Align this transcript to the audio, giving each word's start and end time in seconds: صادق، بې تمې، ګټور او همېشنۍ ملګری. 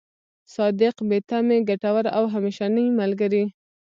صادق، 0.53 0.95
بې 1.09 1.19
تمې، 1.29 1.57
ګټور 1.69 2.05
او 2.17 2.23
همېشنۍ 2.33 2.87
ملګری. 2.99 3.43